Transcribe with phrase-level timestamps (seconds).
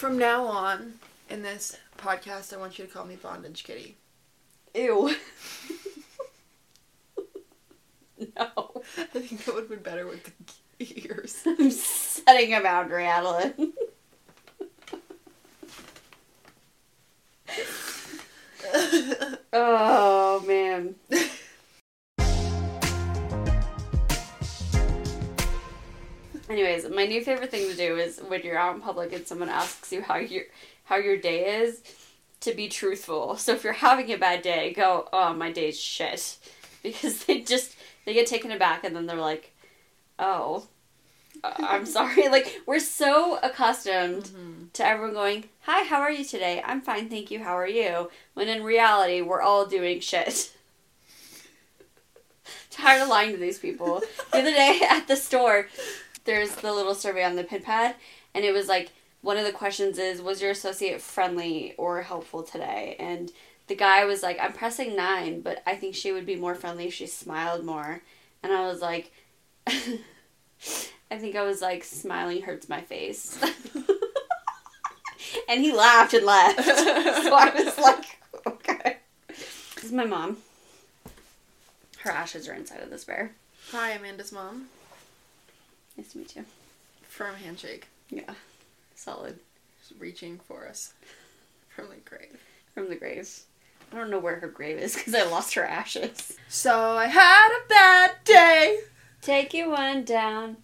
[0.00, 0.94] From now on,
[1.28, 3.98] in this podcast, I want you to call me Bondage Kitty.
[4.74, 5.14] Ew.
[8.18, 8.82] no.
[8.96, 10.24] I think that would have been better with
[10.78, 11.42] the ears.
[11.46, 13.72] I'm setting a boundary, Adalyn.
[19.52, 20.94] oh man.
[26.50, 29.48] Anyways, my new favorite thing to do is when you're out in public and someone
[29.48, 30.42] asks you how your
[30.84, 31.80] how your day is,
[32.40, 33.36] to be truthful.
[33.36, 36.38] So if you're having a bad day, go, "Oh, my day's shit,"
[36.82, 39.52] because they just they get taken aback and then they're like,
[40.18, 40.66] "Oh,
[41.44, 44.64] I'm sorry." Like we're so accustomed Mm-hmm.
[44.72, 47.44] to everyone going, "Hi, how are you today?" "I'm fine, thank you.
[47.44, 50.50] How are you?" When in reality, we're all doing shit.
[52.70, 54.02] Tired of lying to these people.
[54.32, 55.68] The other day at the store,
[56.24, 57.96] there's the little survey on the pin pad,
[58.34, 58.90] and it was like
[59.22, 63.32] one of the questions is, "Was your associate friendly or helpful today?" And
[63.66, 66.86] the guy was like, "I'm pressing nine, but I think she would be more friendly
[66.86, 68.02] if she smiled more."
[68.42, 69.12] And I was like,
[71.10, 73.38] I think I was like, smiling hurts my face.
[75.48, 76.64] and he laughed and left.
[76.64, 78.04] so I was like,
[78.46, 78.96] okay.
[79.28, 80.38] This is my mom.
[81.98, 83.32] Her ashes are inside of this bear.
[83.72, 84.68] Hi, Amanda's mom.
[86.00, 86.46] Nice to meet you.
[87.08, 87.86] Firm handshake.
[88.08, 88.32] Yeah.
[88.94, 89.38] Solid.
[89.86, 90.94] She's reaching for us
[91.68, 92.40] from the grave.
[92.72, 93.28] From the grave.
[93.92, 96.38] I don't know where her grave is because I lost her ashes.
[96.48, 98.80] So I had a bad day.
[99.20, 100.56] Take you one down.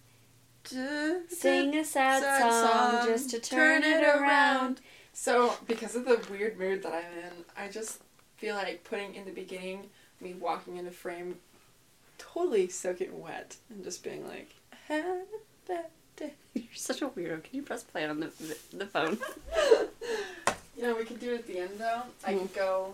[0.65, 4.81] Sing a sad, song, just to turn, it around.
[5.13, 8.01] So, because of the weird mood that I'm in, I just
[8.37, 9.83] feel like putting in the beginning
[10.19, 11.35] me walking in a frame
[12.17, 14.56] totally soaking wet and just being like,
[14.87, 15.23] had a
[15.67, 15.85] bad
[16.15, 16.33] day.
[16.53, 17.43] You're such a weirdo.
[17.43, 18.31] Can you press play on the,
[18.73, 19.17] the, phone?
[20.75, 22.03] You know, we could do it at the end though.
[22.25, 22.93] I could go,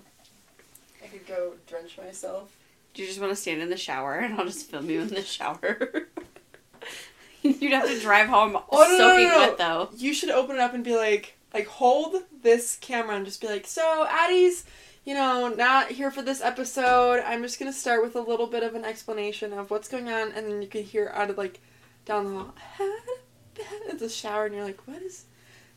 [1.04, 2.50] I could go drench myself.
[2.94, 5.10] Do you just want to stand in the shower and I'll just film you in
[5.10, 5.80] the shower?
[7.44, 9.38] You'd have to drive home Oh, no, no, no, no.
[9.38, 9.90] wet though.
[9.98, 13.48] You should open it up and be like, like hold this camera and just be
[13.48, 14.64] like, so Addie's,
[15.04, 17.22] you know, not here for this episode.
[17.26, 20.32] I'm just gonna start with a little bit of an explanation of what's going on,
[20.32, 21.60] and then you can hear out of like
[22.06, 22.54] down the hall,
[23.88, 25.26] it's a shower, and you're like, what is?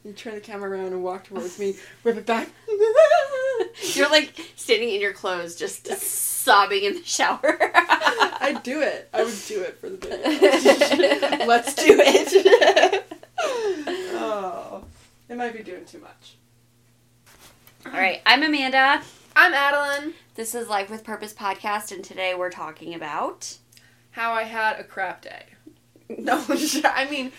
[0.04, 2.48] You turn the camera around and walk towards me, rip it back.
[3.94, 7.58] You're like standing in your clothes, just sobbing in the shower.
[7.74, 9.08] I'd do it.
[9.12, 11.46] I would do it for the video.
[11.46, 13.04] Let's do it.
[14.14, 14.84] oh,
[15.28, 16.36] it might be doing too much.
[17.86, 19.02] All right, I'm Amanda.
[19.34, 20.12] I'm Adalyn.
[20.36, 23.58] This is Life with Purpose podcast, and today we're talking about
[24.12, 25.55] How I had a crap day.
[26.18, 27.32] No, I mean,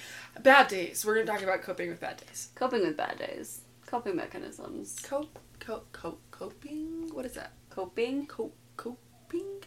[0.44, 1.06] bad days.
[1.06, 2.50] We're gonna talk about coping with bad days.
[2.56, 7.10] coping with bad days, coping mechanisms, Cope, cope, cope, coping.
[7.14, 7.52] What is that?
[7.70, 9.64] coping, Cope, coping.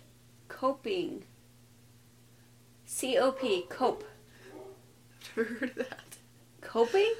[0.48, 1.24] coping.
[2.84, 4.04] C O P, cope,
[5.36, 6.16] Never heard of that.
[6.60, 7.14] coping.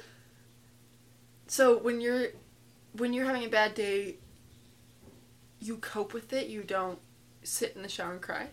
[1.47, 2.27] So when you're
[2.93, 4.17] when you're having a bad day,
[5.59, 6.47] you cope with it.
[6.47, 6.99] You don't
[7.43, 8.47] sit in the shower and cry.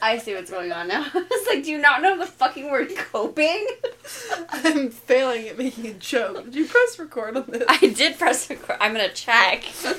[0.00, 1.06] I see what's going on now.
[1.14, 3.66] It's like, do you not know the fucking word coping?
[4.50, 6.44] I'm failing at making a joke.
[6.46, 7.64] Did you press record on this?
[7.68, 8.76] I did press record.
[8.80, 9.64] I'm gonna check.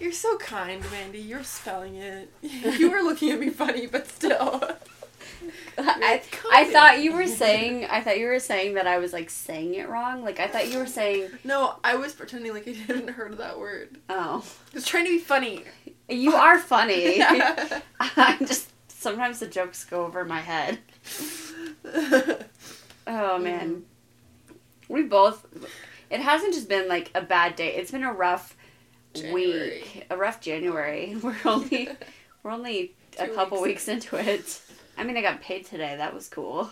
[0.00, 1.18] You're so kind, Mandy.
[1.20, 2.30] You're spelling it.
[2.42, 4.62] You were looking at me funny, but still.
[5.78, 9.30] I, I thought you were saying I thought you were saying that I was like
[9.30, 10.22] saying it wrong.
[10.24, 13.58] Like I thought you were saying No, I was pretending like I hadn't heard that
[13.58, 13.98] word.
[14.08, 15.64] oh I was trying to be funny.
[16.08, 17.20] you are funny.
[18.00, 20.78] I just sometimes the jokes go over my head.
[23.06, 23.42] Oh mm.
[23.42, 23.82] man,
[24.88, 25.46] we both.
[26.10, 27.74] It hasn't just been like a bad day.
[27.74, 28.56] It's been a rough
[29.14, 29.82] January.
[29.82, 31.16] week, a rough January.
[31.22, 31.88] We're only
[32.42, 33.86] we're only a Two couple weeks.
[33.86, 34.60] weeks into it.
[34.96, 35.96] I mean, I got paid today.
[35.96, 36.70] That was cool.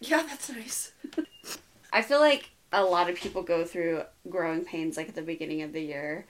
[0.00, 0.92] yeah, that's nice.
[1.92, 5.62] I feel like a lot of people go through growing pains like at the beginning
[5.62, 6.26] of the year.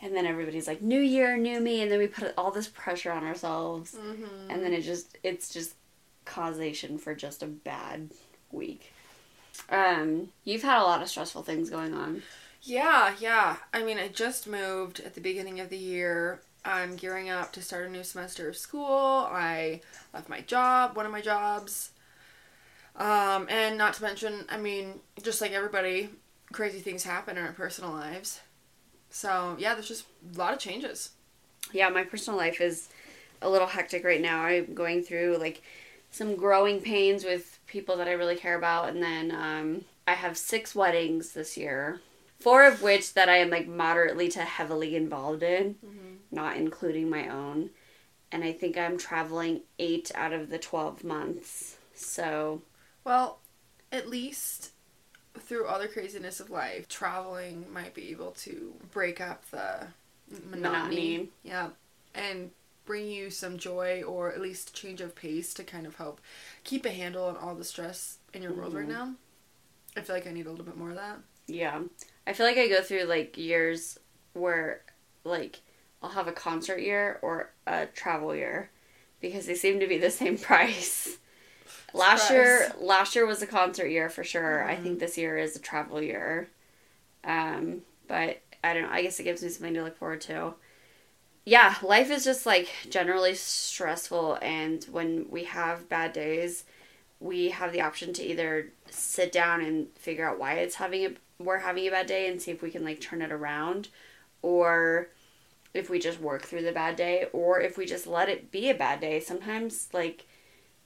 [0.00, 1.82] And then everybody's like, new year, new me.
[1.82, 3.94] And then we put all this pressure on ourselves.
[3.94, 4.50] Mm-hmm.
[4.50, 5.74] And then it just, it's just
[6.24, 8.10] causation for just a bad
[8.52, 8.92] week.
[9.70, 12.22] Um, you've had a lot of stressful things going on.
[12.62, 13.56] Yeah, yeah.
[13.72, 16.40] I mean, I just moved at the beginning of the year.
[16.64, 19.28] I'm gearing up to start a new semester of school.
[19.30, 19.80] I
[20.12, 21.90] left my job, one of my jobs.
[22.96, 26.10] Um, and not to mention, I mean, just like everybody,
[26.52, 28.40] crazy things happen in our personal lives.
[29.10, 31.10] So, yeah, there's just a lot of changes.
[31.72, 32.88] Yeah, my personal life is
[33.42, 34.42] a little hectic right now.
[34.42, 35.62] I'm going through like
[36.10, 40.38] some growing pains with people that I really care about, and then um, I have
[40.38, 42.00] six weddings this year,
[42.38, 45.74] four of which that I am like moderately to heavily involved in,
[46.34, 47.70] not including my own.
[48.32, 51.76] And I think I'm traveling eight out of the 12 months.
[51.94, 52.62] So,
[53.04, 53.38] Well,
[53.92, 54.70] at least
[55.38, 59.86] through all the craziness of life, traveling might be able to break up the
[60.50, 60.60] monotony.
[60.60, 61.28] Monotony.
[61.44, 61.70] Yeah.
[62.14, 62.50] And
[62.86, 66.20] bring you some joy or at least change of pace to kind of help
[66.64, 68.88] keep a handle on all the stress in your world right Mhm.
[68.88, 69.14] now.
[69.96, 71.18] I feel like I need a little bit more of that.
[71.46, 71.82] yeah.
[72.26, 73.98] I feel like I go through like years
[74.32, 74.82] where
[75.24, 75.60] like
[76.04, 78.70] I'll have a concert year or a travel year
[79.22, 81.16] because they seem to be the same price.
[81.94, 84.64] Last year, last year was a concert year for sure.
[84.64, 86.48] I think this year is a travel year.
[87.22, 88.90] Um, but I don't know.
[88.90, 90.54] I guess it gives me something to look forward to.
[91.46, 96.64] Yeah, life is just like generally stressful, and when we have bad days,
[97.20, 101.10] we have the option to either sit down and figure out why it's having a
[101.42, 103.88] we're having a bad day and see if we can like turn it around,
[104.42, 105.08] or
[105.74, 108.70] if we just work through the bad day, or if we just let it be
[108.70, 109.20] a bad day.
[109.20, 110.24] Sometimes like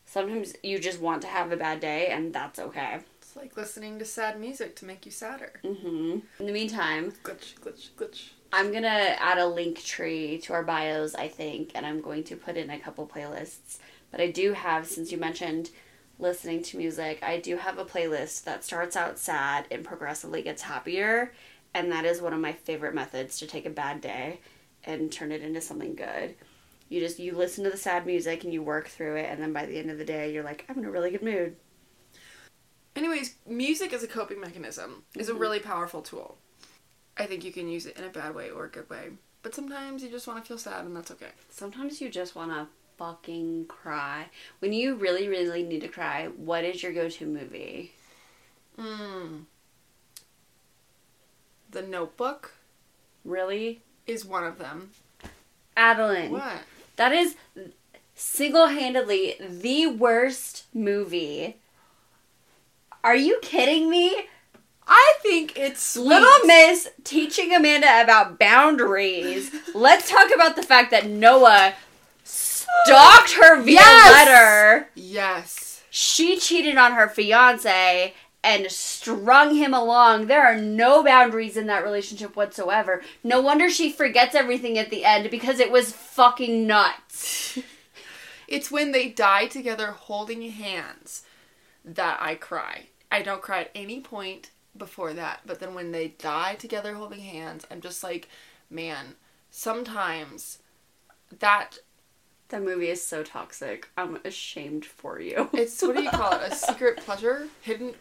[0.06, 3.00] sometimes you just want to have a bad day, and that's okay.
[3.19, 5.61] It's like listening to sad music to make you sadder.
[5.62, 8.29] hmm In the meantime, Glitch, glitch, glitch.
[8.50, 8.88] I'm gonna
[9.19, 12.79] add a Linktree to our bios, I think, and I'm going to put in a
[12.79, 13.79] couple playlists.
[14.11, 15.69] But I do have, since you mentioned
[16.19, 20.62] listening to music, I do have a playlist that starts out sad and progressively gets
[20.62, 21.32] happier,
[21.75, 24.40] and that is one of my favorite methods to take a bad day
[24.88, 26.35] and turn it into something good.
[26.88, 29.52] You just you listen to the sad music and you work through it, and then
[29.52, 31.56] by the end of the day, you're like, I'm in a really good mood.
[32.96, 35.40] Anyways, music as a coping mechanism is a Mhm.
[35.40, 36.38] really powerful tool.
[37.17, 39.11] I think you can use it in a bad way or a good way.
[39.43, 41.31] But sometimes you just want to feel sad and that's okay.
[41.50, 44.31] Sometimes you just want to fucking cry.
[44.61, 47.93] When you really, really need to cry, what is your go to movie?
[48.79, 49.44] Mm.
[51.70, 52.55] The Notebook
[53.25, 53.82] Really?
[54.08, 54.90] Is one of them.
[55.76, 56.31] Adalyn.
[56.31, 56.62] What?
[56.96, 57.37] That is
[58.14, 61.56] single handedly the worst movie.
[63.05, 64.22] Are you kidding me?
[64.87, 66.06] I think it's sweet.
[66.06, 69.50] Little Miss teaching Amanda about boundaries.
[69.75, 71.75] Let's talk about the fact that Noah
[72.25, 74.26] stalked her via Yes!
[74.26, 74.88] letter.
[74.94, 75.82] Yes.
[75.90, 78.14] She cheated on her fiance
[78.44, 80.26] and strung him along.
[80.26, 83.02] There are no boundaries in that relationship whatsoever.
[83.25, 87.58] No wonder she forgets everything at the end because it was fucking nuts.
[88.49, 91.23] It's when they die together holding hands
[91.85, 92.87] that I cry.
[93.12, 97.20] I don't cry at any point before that, but then when they die together holding
[97.20, 98.26] hands, I'm just like,
[98.70, 99.17] man,
[99.50, 100.61] sometimes
[101.40, 101.76] that
[102.49, 103.90] That movie is so toxic.
[103.99, 105.50] I'm ashamed for you.
[105.52, 106.50] it's what do you call it?
[106.50, 107.49] A secret pleasure?
[107.61, 107.93] Hidden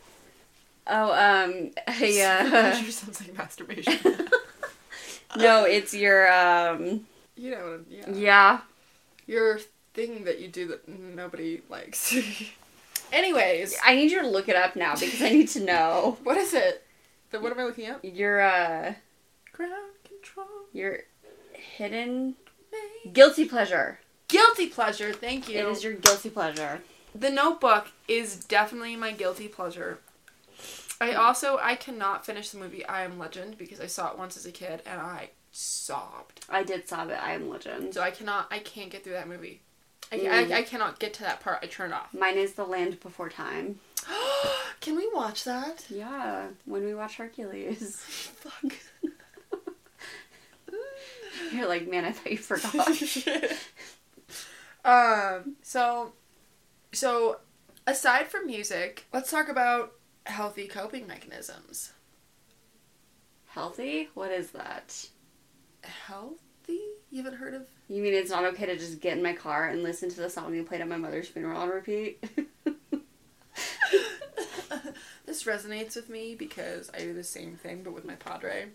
[0.89, 2.49] Oh, um, yeah.
[2.49, 3.99] pleasure sounds like masturbation.
[5.37, 7.05] no, it's your, um,
[7.35, 8.09] you know, yeah.
[8.11, 8.59] yeah.
[9.25, 9.59] Your
[9.93, 12.15] thing that you do that nobody likes.
[13.11, 16.17] Anyways, I need you to look it up now because I need to know.
[16.23, 16.85] what is it?
[17.31, 18.03] The, what am I looking at?
[18.03, 18.93] Your, uh,
[19.51, 19.73] Ground
[20.05, 20.47] control.
[20.71, 20.99] your
[21.53, 22.35] hidden
[23.11, 23.99] guilty pleasure.
[24.27, 25.13] Guilty pleasure.
[25.13, 25.59] Thank you.
[25.59, 26.81] It is your guilty pleasure.
[27.15, 29.99] The Notebook is definitely my guilty pleasure.
[30.99, 34.35] I also I cannot finish the movie I Am Legend because I saw it once
[34.37, 36.45] as a kid and I sobbed.
[36.49, 37.19] I did sob it.
[37.21, 37.93] I am legend.
[37.93, 39.61] So I cannot I can't get through that movie.
[40.11, 40.51] I, Mm.
[40.51, 41.59] I, I cannot get to that part.
[41.61, 42.13] I turn it off.
[42.17, 43.79] Mine is The Land Before Time.
[44.79, 45.85] Can we watch that?
[45.89, 47.97] Yeah, when we watch Hercules.
[48.01, 48.73] Fuck.
[51.51, 52.87] You're like, man, I thought you forgot.
[54.85, 55.55] um.
[55.61, 56.13] So,
[56.93, 57.37] so
[57.85, 59.93] aside from music, let's talk about
[60.27, 61.93] healthy coping mechanisms.
[63.47, 64.09] Healthy?
[64.13, 65.07] What is that?
[65.83, 66.79] Healthy?
[67.09, 67.65] You haven't heard of?
[67.87, 70.29] You mean it's not okay to just get in my car and listen to the
[70.29, 72.23] song you played at my mother's funeral on repeat?
[75.25, 78.67] this resonates with me because I do the same thing, but with my padre.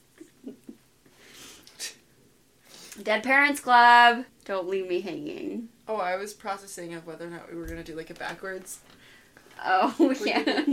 [3.03, 4.25] Dead Parents Club.
[4.45, 5.69] Don't leave me hanging.
[5.87, 8.81] Oh, I was processing of whether or not we were gonna do like a backwards.
[9.65, 10.65] Oh, yeah.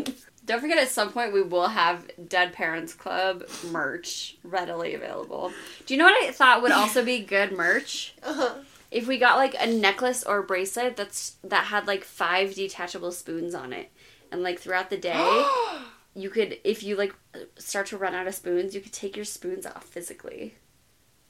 [0.49, 5.51] Don't forget, at some point, we will have Dead Parents Club merch readily available.
[5.85, 8.15] Do you know what I thought would also be good merch?
[8.23, 8.55] Uh-huh.
[8.89, 13.11] If we got like a necklace or a bracelet that's that had like five detachable
[13.11, 13.91] spoons on it,
[14.31, 15.45] and like throughout the day,
[16.15, 17.13] you could, if you like
[17.59, 20.55] start to run out of spoons, you could take your spoons off physically.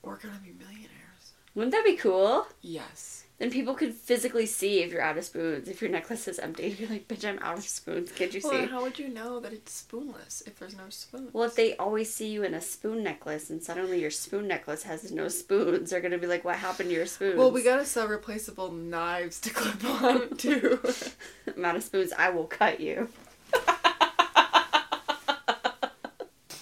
[0.02, 1.34] we're gonna be millionaires.
[1.56, 2.48] Wouldn't that be cool?
[2.62, 3.19] Yes.
[3.40, 5.70] Then people could physically see if you're out of spoons.
[5.70, 8.12] If your necklace is empty, you're like, bitch, I'm out of spoons.
[8.12, 8.58] Can't you Well, see?
[8.60, 11.30] then how would you know that it's spoonless if there's no spoon?
[11.32, 14.84] Well, if they always see you in a spoon necklace and suddenly your spoon necklace
[14.84, 17.86] has no spoons, they're gonna be like, "What happened to your spoons?" Well, we gotta
[17.86, 20.80] sell replaceable knives to clip on too.
[21.56, 23.08] amount of spoons, I will cut you.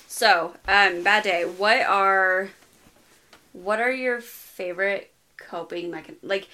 [0.07, 1.43] so, um, bad day.
[1.46, 2.50] What are,
[3.53, 6.24] what are your favorite coping mechanisms?
[6.29, 6.48] Like,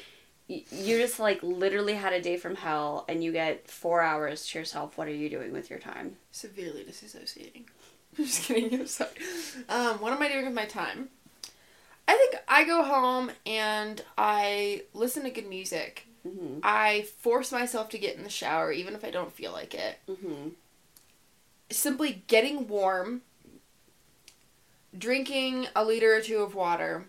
[0.71, 4.59] you just like literally had a day from hell, and you get four hours to
[4.59, 4.97] yourself.
[4.97, 6.17] What are you doing with your time?
[6.31, 7.63] Severely disassociating.
[8.17, 8.81] I'm just kidding.
[8.81, 9.11] I'm sorry.
[9.69, 11.09] Um, what am I doing with my time?
[12.07, 16.07] I think I go home and I listen to good music.
[16.27, 16.59] Mm-hmm.
[16.63, 19.99] I force myself to get in the shower even if I don't feel like it.
[20.09, 20.49] Mm-hmm.
[21.69, 23.21] Simply getting warm,
[24.97, 27.05] drinking a liter or two of water,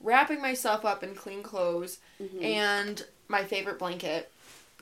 [0.00, 2.42] wrapping myself up in clean clothes, Mm-hmm.
[2.42, 4.30] and my favorite blanket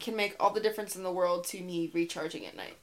[0.01, 2.77] can make all the difference in the world to me recharging at night.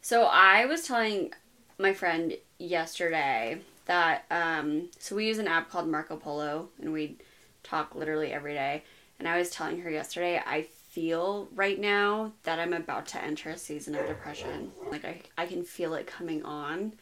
[0.00, 1.32] So I was telling
[1.78, 7.16] my friend yesterday that um so we use an app called Marco Polo and we
[7.64, 8.82] talk literally every day
[9.18, 13.50] and I was telling her yesterday I feel right now that I'm about to enter
[13.50, 14.72] a season of depression.
[14.90, 16.92] Like I I can feel it coming on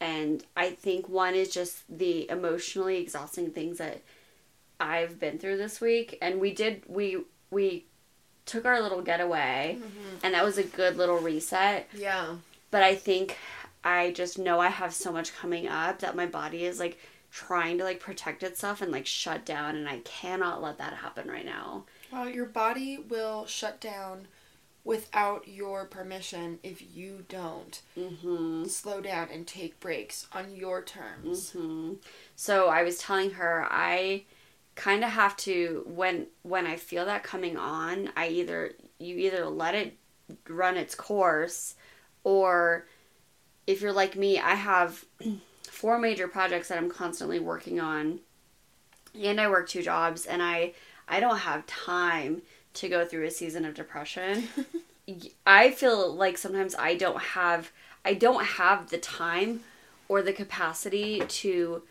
[0.00, 4.02] and I think one is just the emotionally exhausting things that
[4.80, 7.18] I've been through this week and we did we
[7.50, 7.86] we
[8.44, 9.78] took our little getaway
[10.22, 12.36] and that was a good little reset Yeah.
[12.70, 13.36] but I think
[13.82, 16.98] I just know I have so much coming up that my body is like
[17.32, 21.28] trying to like protect itself and like shut down and I cannot let that happen
[21.28, 21.84] right now.
[22.12, 24.28] Well, your body will shut down
[24.84, 28.68] without your permission if you don't Mhm.
[28.70, 31.52] slow down and take breaks on your terms.
[31.52, 31.98] Mhm.
[32.36, 34.24] So I was telling her I
[34.76, 39.46] kind of have to when when I feel that coming on, I either you either
[39.46, 39.96] let it
[40.48, 41.74] run its course
[42.22, 42.86] or
[43.66, 45.04] if you're like me, I have
[45.68, 48.20] four major projects that I'm constantly working on
[49.20, 50.74] and I work two jobs and I
[51.08, 52.42] I don't have time
[52.74, 54.48] to go through a season of depression.
[55.46, 57.72] I feel like sometimes I don't have
[58.04, 59.60] I don't have the time
[60.08, 61.82] or the capacity to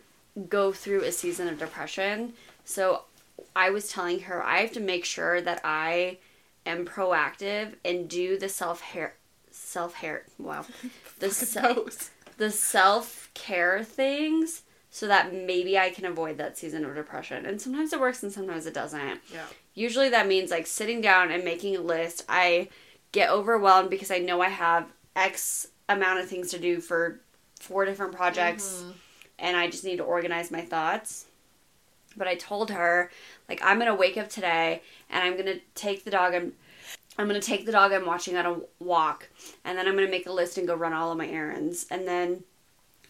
[0.48, 2.34] go through a season of depression.
[2.66, 3.04] So
[3.54, 6.18] I was telling her I have to make sure that I
[6.66, 9.14] am proactive and do the self hair
[9.50, 10.66] self hair wow
[11.20, 16.94] the se- the self care things so that maybe I can avoid that season of
[16.94, 17.44] depression.
[17.44, 19.20] And sometimes it works and sometimes it doesn't.
[19.30, 19.44] Yeah.
[19.74, 22.24] Usually that means like sitting down and making a list.
[22.30, 22.70] I
[23.12, 27.20] get overwhelmed because I know I have X amount of things to do for
[27.60, 28.92] four different projects mm-hmm.
[29.38, 31.26] and I just need to organize my thoughts.
[32.16, 33.10] But I told her
[33.48, 36.52] like I'm to wake up today and I'm to take the dog and
[37.18, 39.28] I'm to take the dog I'm watching on a walk
[39.64, 42.06] and then I'm to make a list and go run all of my errands and
[42.06, 42.44] then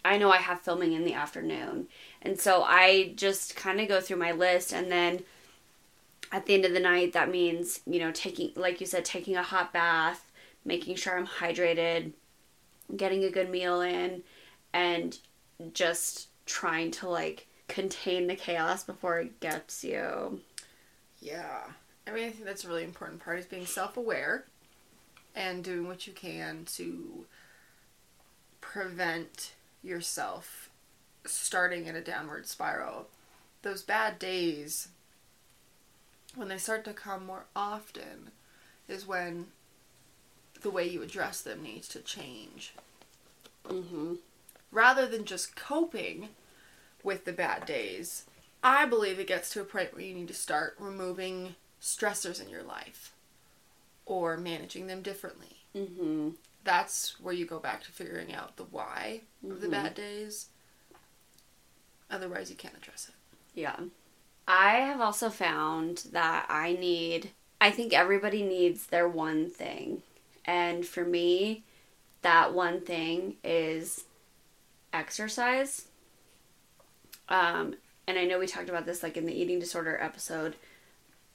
[0.05, 1.89] I know I have filming in the afternoon.
[2.23, 5.25] And so I just kind of go through my list and then
[6.31, 9.37] at the end of the night that means, you know, taking like you said taking
[9.37, 10.31] a hot bath,
[10.65, 12.13] making sure I'm hydrated,
[12.97, 14.23] getting a good meal in
[14.73, 15.19] and
[15.73, 20.41] just trying to like contain the chaos before it gets you.
[21.21, 21.65] Yeah.
[22.07, 24.45] I mean, I think that's a really important part is being self aware
[25.35, 27.27] and doing what you can to
[28.61, 30.71] prevent yourself
[31.25, 33.09] starting in a downward spiral.
[33.63, 34.89] Those bad days,
[36.35, 38.31] when they start to come more often,
[38.89, 39.47] is when
[40.63, 42.75] the way you address them needs to change.
[43.65, 44.19] Mhm.
[44.71, 46.29] Rather than just coping
[47.07, 48.25] with the bad days,
[48.65, 52.51] I believe it gets to a point where you need to start removing stressors in
[52.51, 53.15] your life
[54.05, 55.63] or managing them differently.
[55.73, 56.35] Mhm.
[56.65, 59.71] That's where you go back to figuring out the why of the Mhm.
[59.71, 60.49] bad days.
[62.11, 63.15] Otherwise, you can't address it.
[63.55, 63.79] Yeah.
[64.49, 70.03] I have also found that I need, I think everybody needs their one thing.
[70.45, 71.63] And for me,
[72.23, 74.07] that one thing is
[74.93, 75.87] exercise.
[77.29, 77.75] Um,
[78.07, 80.57] and I know we talked about this like in the eating disorder episode.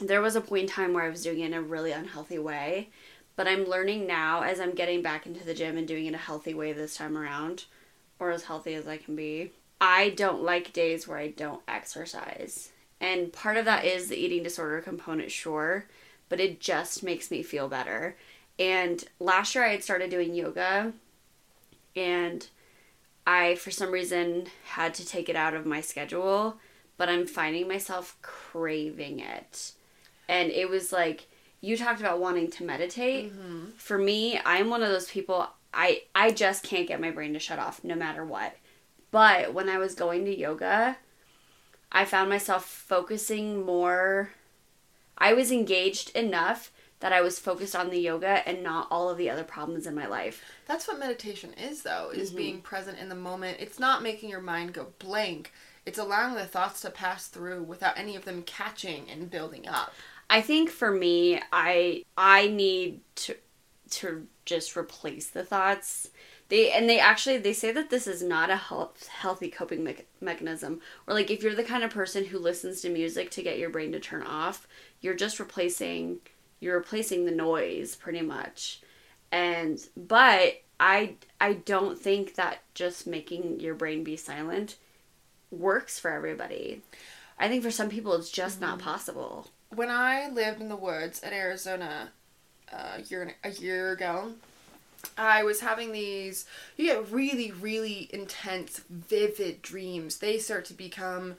[0.00, 2.38] there was a point in time where I was doing it in a really unhealthy
[2.38, 2.90] way.
[3.34, 6.18] But I'm learning now as I'm getting back into the gym and doing it a
[6.18, 7.66] healthy way this time around,
[8.18, 9.52] or as healthy as I can be.
[9.78, 12.70] I don't like days where I don't exercise.
[12.98, 15.84] And part of that is the eating disorder component, sure,
[16.30, 18.16] but it just makes me feel better.
[18.58, 20.94] And last year I had started doing yoga,
[21.94, 22.48] and
[23.26, 26.58] I, for some reason, had to take it out of my schedule.
[26.98, 29.72] but I'm finding myself craving it.
[30.28, 31.26] And it was like
[31.60, 33.32] you talked about wanting to meditate.
[33.32, 33.70] Mm-hmm.
[33.76, 37.38] For me, I'm one of those people I I just can't get my brain to
[37.38, 38.56] shut off no matter what.
[39.10, 40.96] But when I was going to yoga,
[41.92, 44.30] I found myself focusing more
[45.18, 49.18] I was engaged enough that I was focused on the yoga and not all of
[49.18, 50.42] the other problems in my life.
[50.66, 52.36] That's what meditation is, though, is Mhm.
[52.36, 53.58] being present in the moment.
[53.60, 55.52] It's not making your mind go blank.
[55.84, 59.92] It's allowing the thoughts to pass through without any of them catching and building up.
[60.28, 63.36] I think for me, I I need to
[63.90, 66.08] to just replace the thoughts.
[66.48, 70.04] They and they actually they say that this is not a health, healthy coping me-
[70.20, 70.80] mechanism.
[71.06, 73.70] Or like if you're the kind of person who listens to music to get your
[73.70, 74.66] brain to turn off,
[75.00, 76.20] you're just replacing
[76.60, 78.80] you're replacing the noise pretty much.
[79.32, 84.76] And but I I don't think that just making your brain be silent
[85.50, 86.82] works for everybody.
[87.38, 89.48] I think for some people it's just not possible.
[89.74, 92.10] When I lived in the woods at Arizona
[92.72, 94.32] uh, a year a year ago,
[95.16, 96.46] I was having these.
[96.76, 100.18] You get really, really intense, vivid dreams.
[100.18, 101.36] They start to become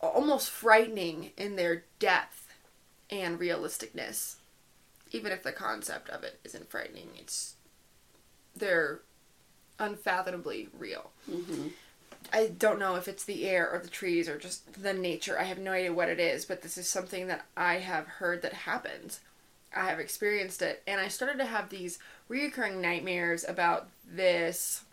[0.00, 2.52] almost frightening in their depth
[3.10, 4.36] and realisticness.
[5.12, 7.54] Even if the concept of it isn't frightening, it's
[8.56, 9.00] they're
[9.78, 11.10] unfathomably real.
[11.30, 11.68] Mm-hmm.
[12.32, 15.38] I don't know if it's the air or the trees or just the nature.
[15.38, 18.42] I have no idea what it is, but this is something that I have heard
[18.42, 19.20] that happens.
[19.74, 21.98] I have experienced it, and I started to have these
[22.30, 24.84] reoccurring nightmares about this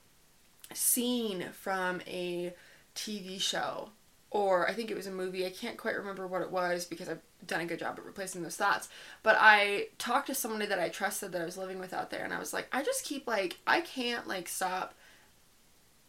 [0.73, 2.53] scene from a
[2.95, 3.89] TV show,
[4.31, 5.45] or I think it was a movie.
[5.45, 8.43] I can't quite remember what it was because I've done a good job at replacing
[8.43, 8.89] those thoughts.
[9.23, 12.23] But I talked to somebody that I trusted that I was living with out there,
[12.23, 14.93] and I was like, I just keep like, I can't like stop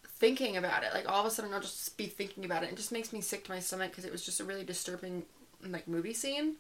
[0.07, 0.93] thinking about it.
[0.93, 2.71] Like all of a sudden, I'll just be thinking about it.
[2.71, 5.25] It just makes me sick to my stomach because it was just a really disturbing
[5.67, 6.57] like movie scene,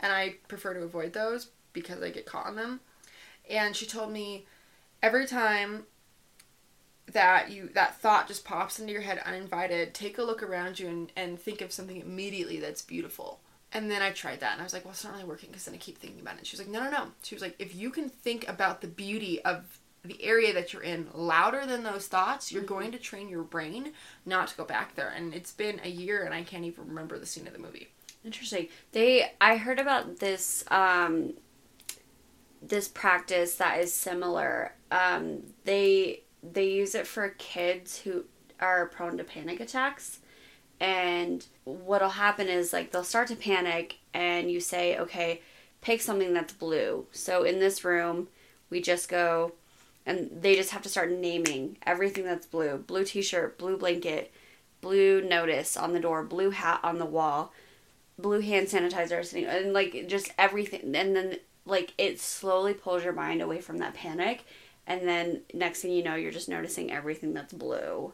[0.00, 2.80] and I prefer to avoid those because I get caught in them.
[3.48, 4.46] And she told me
[5.02, 5.84] every time
[7.12, 10.88] that you that thought just pops into your head uninvited, take a look around you
[10.88, 13.40] and, and think of something immediately that's beautiful.
[13.74, 15.64] And then I tried that and I was like, well, it's not really working because
[15.64, 16.38] then I keep thinking about it.
[16.38, 17.06] And she was like, no, no, no.
[17.24, 20.82] She was like, if you can think about the beauty of the area that you're
[20.82, 23.92] in louder than those thoughts, you're going to train your brain
[24.24, 25.08] not to go back there.
[25.08, 27.88] And it's been a year and I can't even remember the scene of the movie.
[28.24, 28.68] Interesting.
[28.92, 31.34] They I heard about this um
[32.62, 34.74] this practice that is similar.
[34.90, 38.24] Um they they use it for kids who
[38.60, 40.20] are prone to panic attacks.
[40.80, 45.40] And what'll happen is like they'll start to panic and you say, "Okay,
[45.80, 48.28] pick something that's blue." So in this room,
[48.70, 49.52] we just go
[50.06, 52.76] and they just have to start naming everything that's blue.
[52.78, 54.32] Blue t-shirt, blue blanket,
[54.80, 57.52] blue notice on the door, blue hat on the wall
[58.18, 63.12] blue hand sanitizer sitting and like just everything and then like it slowly pulls your
[63.12, 64.44] mind away from that panic
[64.86, 68.12] and then next thing you know you're just noticing everything that's blue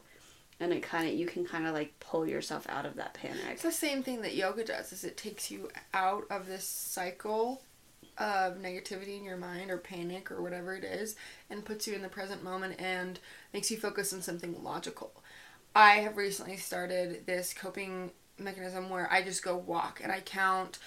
[0.61, 3.41] and it kind of you can kind of like pull yourself out of that panic
[3.51, 7.61] It's the same thing that yoga does is it takes you out of this cycle
[8.17, 11.15] of negativity in your mind or panic or whatever it is
[11.49, 13.19] and puts you in the present moment and
[13.53, 15.11] makes you focus on something logical.
[15.75, 20.77] I have recently started this coping mechanism where I just go walk and I count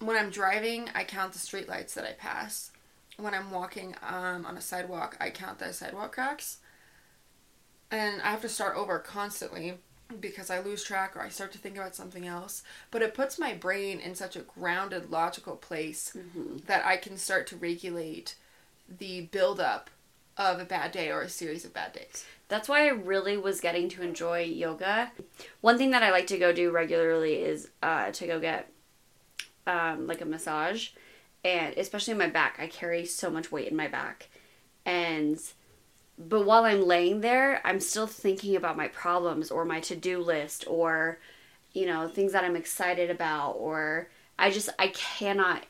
[0.00, 2.72] when I'm driving, I count the street lights that I pass.
[3.16, 6.58] When I'm walking um, on a sidewalk, I count the sidewalk cracks.
[7.90, 9.74] And I have to start over constantly
[10.20, 12.62] because I lose track or I start to think about something else.
[12.90, 16.16] But it puts my brain in such a grounded, logical place
[16.66, 18.36] that I can start to regulate
[18.98, 19.90] the buildup
[20.36, 22.24] of a bad day or a series of bad days.
[22.48, 25.12] that's why i really was getting to enjoy yoga
[25.60, 28.68] one thing that i like to go do regularly is uh, to go get
[29.68, 30.88] um, like a massage
[31.44, 34.28] and especially in my back i carry so much weight in my back
[34.84, 35.40] and
[36.18, 40.64] but while i'm laying there i'm still thinking about my problems or my to-do list
[40.68, 41.18] or
[41.72, 45.64] you know things that i'm excited about or i just i cannot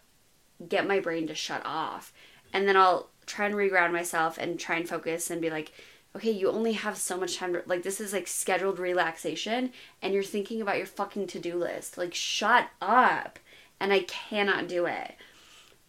[0.68, 2.12] get my brain to shut off.
[2.52, 5.72] And then i'll try and reground myself and try and focus and be like
[6.14, 10.14] okay you only have so much time to, like this is like scheduled relaxation and
[10.14, 11.98] you're thinking about your fucking to-do list.
[11.98, 13.38] Like shut up.
[13.80, 15.16] And i cannot do it.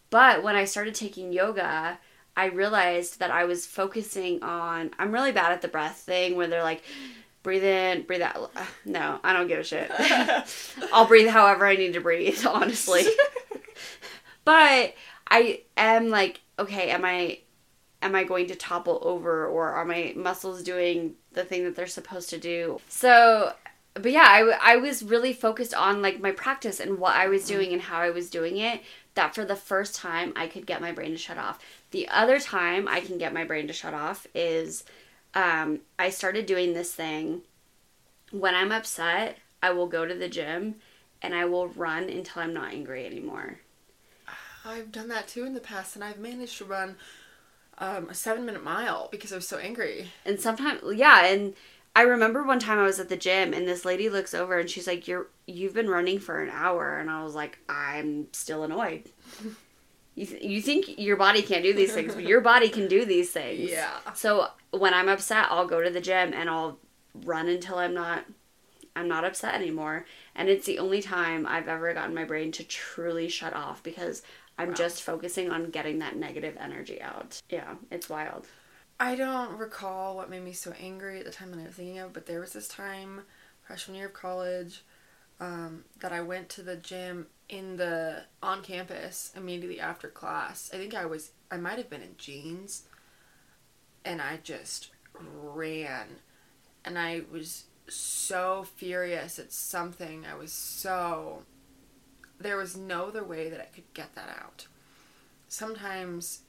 [0.10, 2.00] But when i started taking yoga
[2.36, 6.48] i realized that i was focusing on i'm really bad at the breath thing where
[6.48, 6.84] they're like
[7.44, 8.52] breathe in breathe out
[8.86, 9.92] no i don't give a shit
[10.94, 13.06] i'll breathe however i need to breathe honestly
[14.46, 14.94] but
[15.28, 17.40] I am like, okay, am I
[18.02, 21.88] am I going to topple over or are my muscles doing the thing that they're
[21.88, 22.80] supposed to do?
[22.88, 23.54] So
[23.96, 27.28] but yeah, I, w- I was really focused on like my practice and what I
[27.28, 28.82] was doing and how I was doing it.
[29.16, 31.60] That for the first time I could get my brain to shut off.
[31.92, 34.84] The other time I can get my brain to shut off is
[35.34, 37.42] um, I started doing this thing.
[38.32, 40.76] When I'm upset, I will go to the gym
[41.22, 43.60] and I will run until I'm not angry anymore.
[44.66, 46.96] I've done that too in the past, and I've managed to run
[47.78, 50.12] um, a seven minute mile because I was so angry.
[50.26, 51.54] And sometimes, yeah, and
[51.96, 54.70] I remember one time I was at the gym and this lady looks over and
[54.70, 58.64] she's like, "You're you've been running for an hour," and I was like, "I'm still
[58.64, 59.12] annoyed."
[60.16, 63.06] you th- you think your body can't do these things, but your body can do
[63.06, 63.70] these things.
[63.72, 63.92] Yeah.
[64.14, 66.78] So when I'm upset, I'll go to the gym and I'll
[67.24, 68.26] run until I'm not
[68.96, 70.06] I'm not upset anymore.
[70.36, 74.22] And it's the only time I've ever gotten my brain to truly shut off because
[74.58, 74.74] I'm Wow.
[74.76, 77.42] just focusing on getting that negative energy out.
[77.50, 78.48] Yeah, it's wild.
[78.98, 82.00] I don't recall what made me so angry at the time that I was thinking
[82.00, 83.24] of, but there was this time,
[83.64, 84.86] freshman year of college,
[85.42, 90.72] um, that I went to the gym in the on campus immediately after class.
[90.74, 92.84] I think I was I might have been in jeans,
[94.04, 96.08] and I just ran,
[96.84, 100.26] and I was so furious at something.
[100.26, 101.44] I was so
[102.40, 104.68] there was no other way that I could get that out.
[105.48, 106.42] Sometimes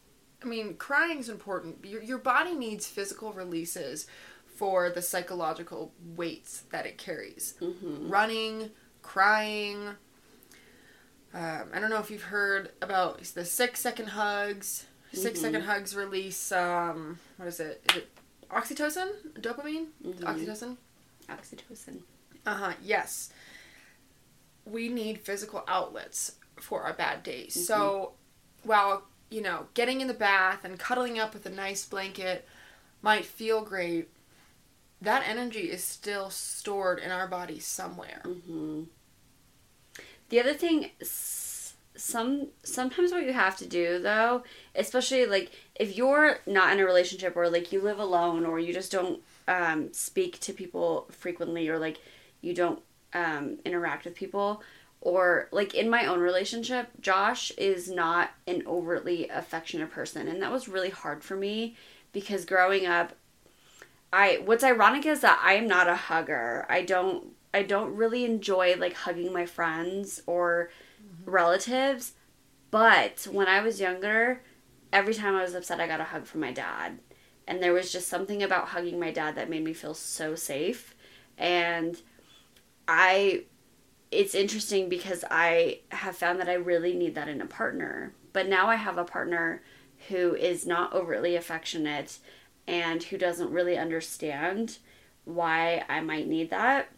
[0.43, 1.85] I mean, crying is important.
[1.85, 4.07] Your, your body needs physical releases
[4.47, 7.55] for the psychological weights that it carries.
[7.61, 8.09] Mm-hmm.
[8.09, 8.71] Running,
[9.03, 9.97] crying.
[11.37, 14.87] Um, I don't know if you've heard about the six second hugs.
[15.13, 15.43] 6 Mhm.
[15.43, 17.83] second hugs release, um, what is it?
[17.91, 18.09] Is it
[18.51, 19.11] oxytocin?
[19.41, 19.89] Dopamine?
[20.03, 20.21] Mhm.
[20.21, 20.77] Oxytocin?
[21.29, 22.01] Oxytocin.
[22.47, 22.73] Uh huh.
[22.83, 23.31] Yes.
[24.65, 27.67] We need physical outlets for our bad days.
[27.67, 28.15] So,
[28.63, 32.47] while you know, getting in the bath and cuddling up with a nice blanket
[33.03, 34.09] might feel great,
[35.03, 38.23] that energy is still stored in our bodies somewhere.
[38.25, 38.85] hmm
[40.29, 44.43] The other thing, some sometimes what you have to do though,
[44.75, 48.73] especially like if you're not in a relationship or like you live alone or you
[48.73, 52.01] just don't um, speak to people frequently or like
[52.41, 52.81] you don't
[53.15, 54.63] um, interact with people
[55.01, 60.51] or like in my own relationship, Josh is not an overtly affectionate person, and that
[60.51, 61.77] was really hard for me
[62.13, 63.13] because growing up
[64.13, 66.67] I what's ironic is that I am not a hugger.
[66.69, 70.69] I don't I don't really enjoy like hugging my friends or
[71.03, 71.31] mm-hmm.
[71.31, 72.13] relatives.
[72.71, 74.43] But when I was younger,
[74.93, 76.99] every time I was upset I got a hug from my dad.
[77.49, 80.95] And there was just something about hugging my dad that made me feel so safe.
[81.39, 81.99] And
[82.87, 83.45] I
[84.11, 88.13] it's interesting because I have found that I really need that in a partner.
[88.35, 89.63] But now I have a partner
[90.09, 92.19] who is not overtly affectionate
[92.67, 94.77] and who doesn't really understand
[95.25, 96.91] why I might need that.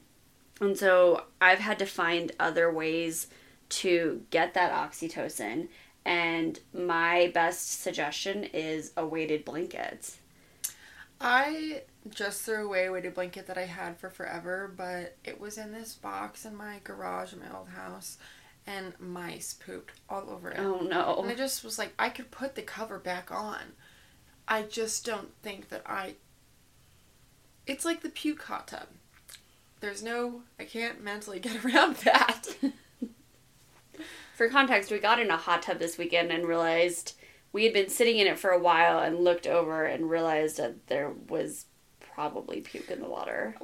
[0.61, 3.29] And so I've had to find other ways
[3.71, 5.69] to get that oxytocin.
[6.05, 10.17] And my best suggestion is a weighted blanket.
[11.21, 15.59] I just threw away a weighted blanket that I had for forever, but it was
[15.59, 18.19] in this box in my garage in my old house,
[18.67, 20.61] and mice pooped all over it.
[20.61, 21.21] Oh no.
[21.23, 21.31] And.
[21.31, 23.59] I just was like, I could put the cover back on.
[24.47, 26.15] I just don't think that I.
[27.67, 28.87] It's like the puke hot tub.
[29.81, 30.43] There's no.
[30.59, 32.47] I can't mentally get around that.
[34.37, 37.15] For context, we got in a hot tub this weekend and realized
[37.53, 40.87] we had been sitting in it for a while and looked over and realized that
[40.87, 41.65] there was
[42.01, 43.57] probably puke in the water.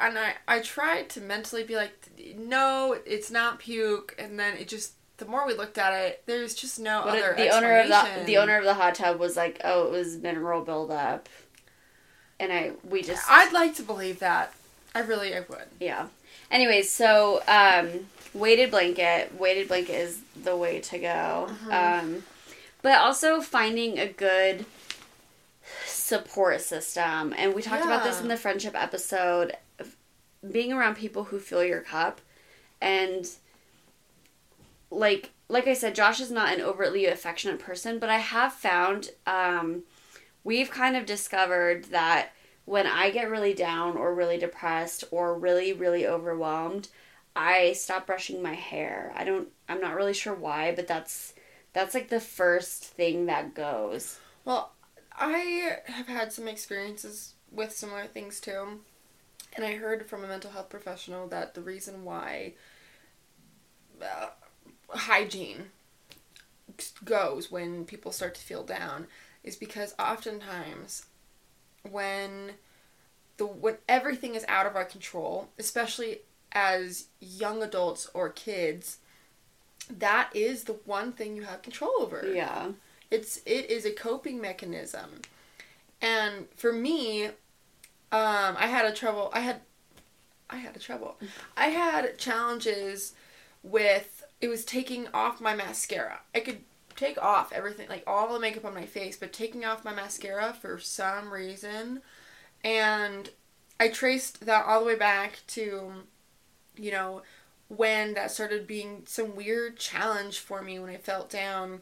[0.00, 1.92] and I, I tried to mentally be like,
[2.36, 4.14] no, it's not puke.
[4.18, 4.94] And then it just.
[5.18, 7.88] The more we looked at it, there's just no But other it- the owner of
[7.88, 11.28] the the owner of the hot tub was like, "Oh, it was mineral buildup,"
[12.40, 14.52] and I we just I'd like to believe that.
[14.94, 15.64] I really, I would.
[15.80, 16.08] yeah.
[16.50, 21.48] Anyways, so um, weighted blanket, weighted blanket is the way to go.
[21.70, 22.22] Um,
[22.82, 24.66] but also finding a good
[25.86, 29.56] support system, and we talked about this in the friendship episode.
[30.50, 32.20] Being around people who fill your cup,
[32.80, 33.28] and
[34.90, 39.10] like like I said, Josh is not an overtly affectionate person, but I have found
[39.26, 39.84] um,
[40.44, 42.32] we've kind of discovered that
[42.64, 46.88] when I get really down or really depressed or really really overwhelmed,
[47.34, 49.12] I stop brushing my hair.
[49.16, 51.34] I don't I'm not really sure why, but that's
[51.72, 54.18] that's like the first thing that goes.
[54.44, 54.72] Well,
[55.14, 58.80] I have had some experiences with similar things too.
[59.54, 62.54] And I heard from a mental health professional that the reason why
[64.00, 64.28] uh,
[64.88, 65.66] hygiene
[67.04, 69.06] goes when people start to feel down
[69.44, 71.06] is because oftentimes
[71.90, 72.52] when
[73.36, 76.20] the when everything is out of our control, especially
[76.52, 78.98] as young adults or kids,
[79.90, 82.30] that is the one thing you have control over.
[82.32, 82.72] Yeah.
[83.10, 85.22] It's it is a coping mechanism.
[86.00, 89.60] And for me, um, I had a trouble I had
[90.50, 91.16] I had a trouble.
[91.56, 93.14] I had challenges
[93.62, 96.20] with it was taking off my mascara.
[96.34, 96.58] I could
[97.02, 100.54] take off everything, like all the makeup on my face, but taking off my mascara
[100.58, 102.00] for some reason.
[102.64, 103.30] And
[103.80, 105.92] I traced that all the way back to,
[106.76, 107.22] you know,
[107.68, 111.80] when that started being some weird challenge for me when I felt down.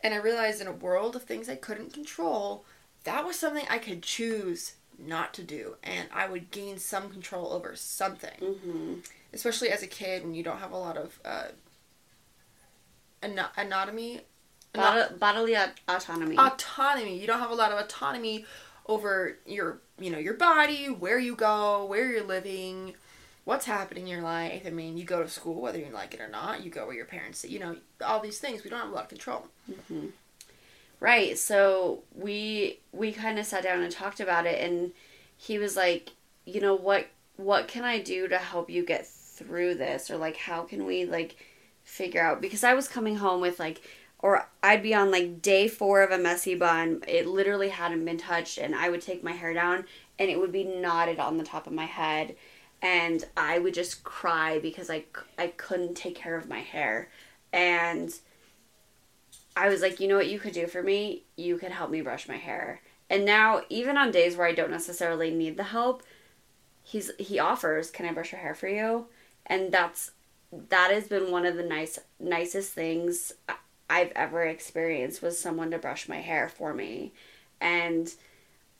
[0.00, 2.64] And I realized in a world of things I couldn't control,
[3.04, 5.76] that was something I could choose not to do.
[5.84, 8.38] And I would gain some control over something.
[8.40, 8.94] Mm-hmm.
[9.32, 11.48] Especially as a kid when you don't have a lot of uh,
[13.22, 14.22] ana- anatomy.
[14.74, 16.36] Bod- bodily aut- autonomy.
[16.36, 17.18] autonomy.
[17.18, 18.46] You don't have a lot of autonomy
[18.86, 22.94] over your, you know, your body, where you go, where you're living,
[23.44, 24.62] what's happening in your life.
[24.66, 26.64] I mean, you go to school whether you like it or not.
[26.64, 28.64] You go where your parents, you know, all these things.
[28.64, 29.46] We don't have a lot of control.
[29.70, 30.06] Mm-hmm.
[31.00, 31.36] Right.
[31.36, 34.92] So we we kind of sat down and talked about it, and
[35.36, 36.10] he was like,
[36.44, 40.36] you know what what can I do to help you get through this, or like
[40.36, 41.36] how can we like
[41.84, 43.82] figure out because I was coming home with like.
[44.22, 47.02] Or I'd be on like day four of a messy bun.
[47.08, 49.84] It literally hadn't been touched, and I would take my hair down,
[50.18, 52.36] and it would be knotted on the top of my head,
[52.80, 55.04] and I would just cry because I,
[55.36, 57.10] I couldn't take care of my hair,
[57.52, 58.14] and
[59.56, 61.24] I was like, you know what you could do for me?
[61.36, 62.80] You could help me brush my hair.
[63.10, 66.02] And now, even on days where I don't necessarily need the help,
[66.82, 69.06] he's he offers, "Can I brush your hair for you?"
[69.44, 70.12] And that's
[70.50, 73.54] that has been one of the nice nicest things uh,
[73.92, 77.12] I've ever experienced was someone to brush my hair for me.
[77.60, 78.10] And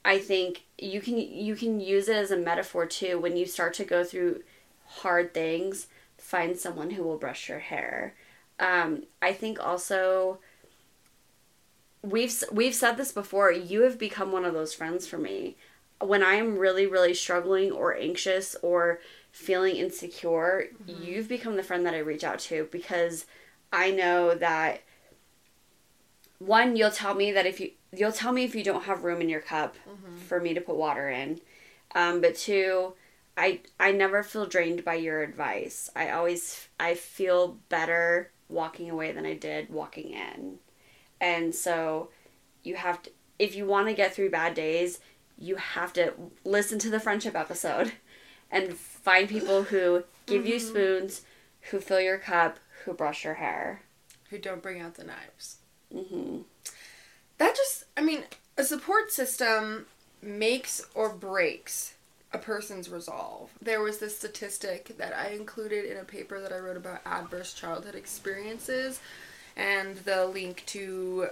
[0.03, 3.75] I think you can you can use it as a metaphor too when you start
[3.75, 4.41] to go through
[4.85, 5.85] hard things,
[6.17, 8.15] find someone who will brush your hair.
[8.59, 10.39] Um, I think also
[12.01, 15.55] we've we've said this before you have become one of those friends for me
[16.01, 18.99] when i am really really struggling or anxious or
[19.31, 21.01] feeling insecure mm-hmm.
[21.01, 23.25] you've become the friend that i reach out to because
[23.71, 24.81] i know that
[26.45, 29.21] one you'll tell me that if you you'll tell me if you don't have room
[29.21, 30.17] in your cup mm-hmm.
[30.17, 31.39] for me to put water in
[31.95, 32.93] um, but two
[33.37, 39.11] i i never feel drained by your advice i always i feel better walking away
[39.11, 40.59] than i did walking in
[41.23, 42.09] and so
[42.63, 44.99] you have to, if you want to get through bad days,
[45.37, 47.93] you have to listen to the friendship episode
[48.51, 50.51] and find people who give mm-hmm.
[50.51, 51.21] you spoons,
[51.71, 53.83] who fill your cup, who brush your hair,
[54.29, 55.57] who don't bring out the knives.
[55.93, 56.39] Mm-hmm.
[57.37, 58.23] That just, I mean,
[58.57, 59.85] a support system
[60.21, 61.95] makes or breaks
[62.31, 63.51] a person's resolve.
[63.61, 67.53] There was this statistic that I included in a paper that I wrote about adverse
[67.53, 68.99] childhood experiences
[69.55, 71.27] and the link to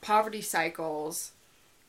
[0.00, 1.32] poverty cycles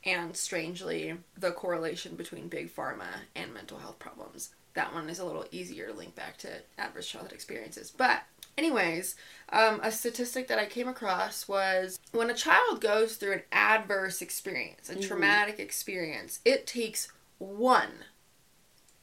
[0.05, 4.51] and strangely the correlation between big pharma and mental health problems.
[4.75, 7.91] That one is a little easier to link back to adverse childhood experiences.
[7.95, 8.21] But
[8.57, 9.15] anyways,
[9.49, 14.21] um, a statistic that I came across was when a child goes through an adverse
[14.21, 15.01] experience, a mm-hmm.
[15.01, 18.05] traumatic experience, it takes one,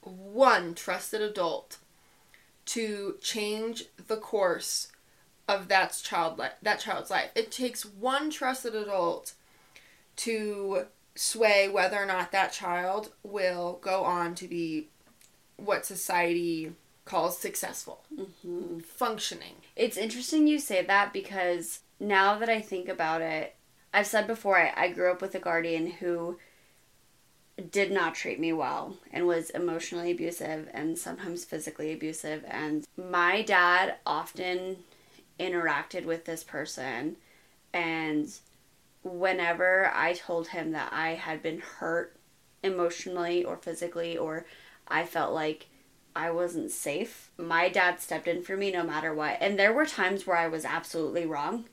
[0.02, 1.78] one trusted adult
[2.64, 4.88] to change the course
[5.48, 7.30] of that child li- that child's life.
[7.34, 9.34] It takes one trusted adult
[10.16, 14.88] to sway whether or not that child will go on to be
[15.56, 16.72] what society
[17.04, 18.78] calls successful, mm-hmm.
[18.80, 19.54] functioning.
[19.76, 23.56] It's interesting you say that because now that I think about it,
[23.92, 26.38] I've said before I, I grew up with a guardian who
[27.70, 33.42] did not treat me well and was emotionally abusive and sometimes physically abusive and my
[33.42, 34.76] dad often
[35.38, 37.16] interacted with this person
[37.74, 38.32] and
[39.02, 42.16] whenever I told him that I had been hurt
[42.62, 44.46] emotionally or physically or
[44.88, 45.66] I felt like
[46.14, 49.38] I wasn't safe, my dad stepped in for me no matter what.
[49.40, 51.64] And there were times where I was absolutely wrong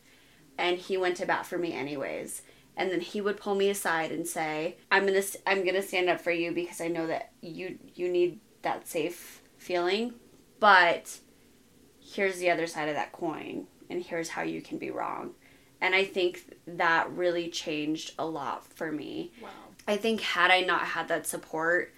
[0.57, 2.41] and he went to bat for me anyways.
[2.77, 5.81] And then he would pull me aside and say, "I'm going to I'm going to
[5.81, 10.13] stand up for you because I know that you you need that safe feeling,
[10.59, 11.19] but
[11.99, 15.31] here's the other side of that coin and here's how you can be wrong.
[15.81, 19.31] And I think that really changed a lot for me.
[19.41, 19.49] Wow.
[19.87, 21.93] I think had I not had that support,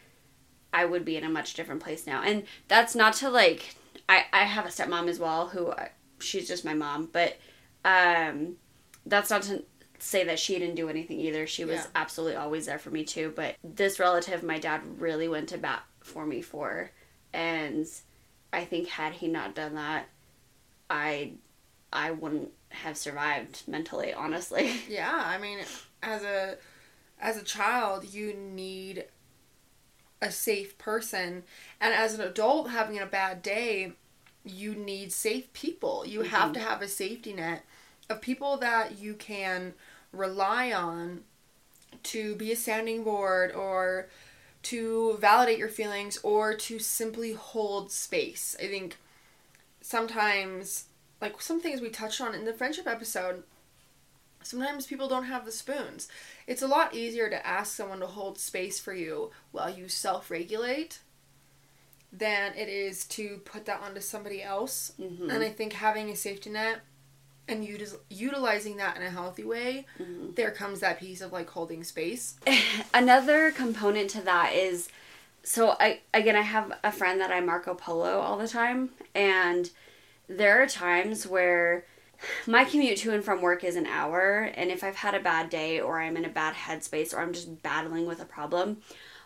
[0.74, 2.22] I would be in a much different place now.
[2.22, 3.76] And that's not to like
[4.08, 5.88] I I have a stepmom as well who uh,
[6.20, 7.38] she's just my mom, but
[7.86, 8.56] um
[9.06, 9.64] that's not to
[10.00, 11.46] say that she didn't do anything either.
[11.46, 11.88] She was yeah.
[11.96, 15.84] absolutely always there for me too, but this relative my dad really went to bat
[16.02, 16.92] for me for
[17.34, 17.88] and
[18.54, 20.08] I think had he not done that,
[20.90, 21.34] I
[21.94, 24.74] I wouldn't have survived mentally, honestly.
[24.90, 25.60] Yeah, I mean,
[26.02, 26.58] as a
[27.20, 29.06] as a child, you need
[30.22, 31.44] a safe person,
[31.80, 33.94] and as an adult having a bad day,
[34.46, 36.06] you need safe people.
[36.06, 36.54] You have Mhm.
[36.56, 37.64] to have a safety net
[38.10, 39.74] of people that you can
[40.12, 41.24] rely on
[42.04, 44.10] to be a sounding board or
[44.64, 48.56] to validate your feelings or to simply hold space.
[48.60, 48.98] I think
[49.82, 50.86] sometimes
[51.20, 53.44] like some things we touched on in the friendship episode
[54.44, 56.08] sometimes people don't have the spoons.
[56.48, 61.00] It's a lot easier to ask someone to hold space for you while you self-regulate
[62.14, 64.92] than it is to put that onto somebody else.
[64.98, 66.82] Hmm and i think having a safety net
[67.48, 67.66] and
[68.10, 70.36] utilizing that in a healthy way Mhm.
[70.36, 72.36] there comes that piece of like holding space.
[72.94, 74.90] Another component to that is
[75.44, 79.70] so I again I have a friend that I Marco Polo all the time and
[80.28, 81.86] there are times where
[82.48, 85.50] my commute to and from work is an hour and if I've had a bad
[85.50, 88.78] day or I'm in a bad headspace or I'm just battling with a problem,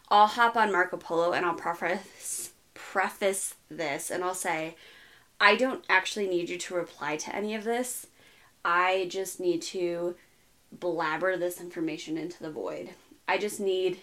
[0.09, 4.75] I'll hop on Marco Polo and I'll preface preface this and I'll say
[5.39, 8.07] I don't actually need you to reply to any of this.
[8.63, 10.15] I just need to
[10.71, 12.91] blabber this information into the void.
[13.27, 13.99] I just need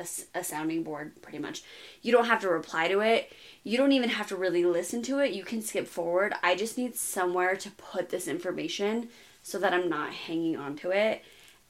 [0.00, 1.62] a, a sounding board, pretty much.
[2.02, 3.32] You don't have to reply to it.
[3.62, 5.32] You don't even have to really listen to it.
[5.32, 6.34] You can skip forward.
[6.42, 9.08] I just need somewhere to put this information
[9.42, 11.22] so that I'm not hanging on to it.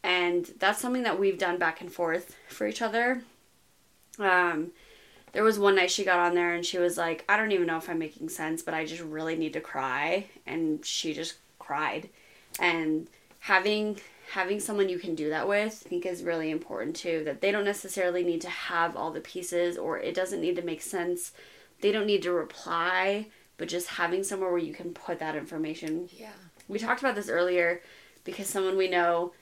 [0.02, 3.22] And that's something that we've done back and forth for each other.
[4.18, 4.70] Um,
[5.32, 7.66] there was one night she got on there and she was like, I don't even
[7.66, 10.26] know if I'm making sense, but I just really need to cry.
[10.46, 12.08] And she just cried.
[12.58, 13.08] And
[13.40, 17.22] having having someone you can do that with I think is really important too.
[17.24, 20.62] That they don't necessarily need to have all the pieces or it doesn't need to
[20.62, 21.32] make sense.
[21.80, 26.08] They don't need to reply, but just having somewhere where you can put that information
[26.12, 26.32] yeah
[26.70, 27.82] we talked about this earlier
[28.22, 29.32] because someone we know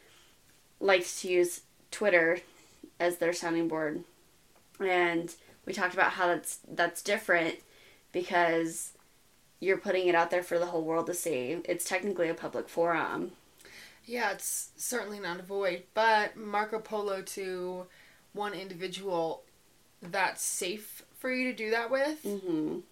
[0.80, 2.40] likes to use Twitter
[2.98, 4.02] as their sounding board.
[4.80, 5.32] And
[5.66, 7.56] we talked about how that's that's different
[8.12, 8.92] because
[9.60, 11.58] you're putting it out there for the whole world to see.
[11.66, 13.32] It's technically a public forum.
[14.08, 17.86] Yeah, it's certainly not a void, but Marco Polo to
[18.32, 19.42] one individual
[20.00, 22.22] that's safe for you to do that with.
[22.24, 22.82] Mhm.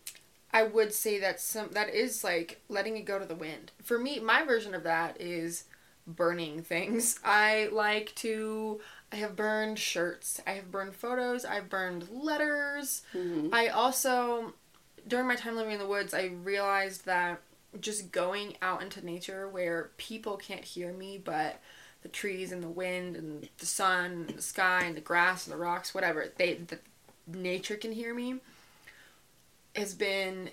[0.53, 3.73] I would say that some that is like letting it go to the wind.
[3.83, 5.65] For me, my version of that is
[6.07, 7.19] burning things.
[7.25, 13.03] I like to I have burned shirts, I have burned photos, I've burned letters.
[13.15, 13.49] Mhm.
[13.55, 14.53] I also
[15.09, 17.41] during my time living in the woods, I realized that
[17.81, 21.61] just going out into nature where people can't hear me but
[22.03, 25.53] the trees and the wind and the sun and the sky and the grass and
[25.53, 26.79] the rocks whatever they the
[27.27, 28.37] nature can hear me
[29.75, 30.51] has been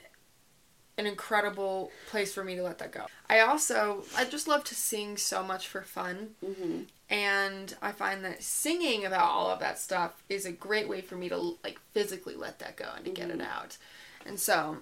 [0.97, 3.05] an incredible place for me to let that go.
[3.29, 6.85] I also I just love to sing so much for fun Mhm.
[7.09, 11.15] and I find that singing about all of that stuff is a great way for
[11.15, 13.77] me to like physically let that go and to get it out.
[14.25, 14.79] And so,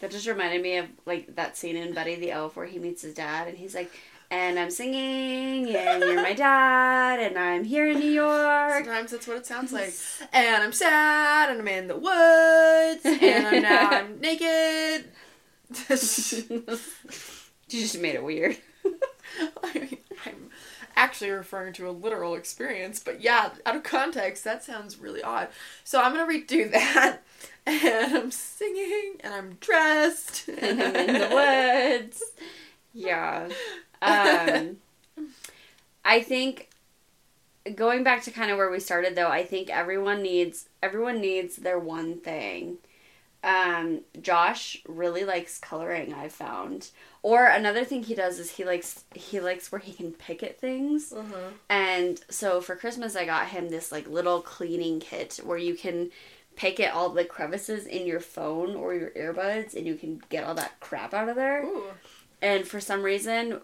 [0.00, 3.02] That just reminded me of like that scene in Buddy the Elf where he meets
[3.02, 3.90] his dad and he's like,
[4.30, 8.84] and I'm singing and you're my dad and I'm here in New York.
[8.84, 9.94] sometimes that's what it sounds like.
[10.32, 15.10] And I'm sad and I'm in the woods and I'm now I'm naked.
[15.88, 16.66] you
[17.68, 18.56] just made it weird.
[19.62, 20.50] I mean, I'm
[20.96, 25.48] actually referring to a literal experience, but yeah, out of context, that sounds really odd.
[25.82, 27.20] So I'm gonna redo that,
[27.66, 32.22] and I'm singing, and I'm dressed, and I'm in the woods.
[32.92, 33.48] Yeah.
[34.02, 34.76] Um,
[36.04, 36.68] I think
[37.74, 41.56] going back to kind of where we started though, I think everyone needs everyone needs
[41.56, 42.78] their one thing.
[43.42, 46.90] Um, Josh really likes coloring, I've found.
[47.22, 50.60] Or another thing he does is he likes he likes where he can pick at
[50.60, 51.12] things.
[51.12, 51.50] Uh-huh.
[51.68, 56.10] And so for Christmas, I got him this like little cleaning kit where you can
[56.56, 60.44] pick at all the crevices in your phone or your earbuds and you can get
[60.44, 61.64] all that crap out of there.
[61.64, 61.84] Ooh.
[62.40, 63.60] And for some reason,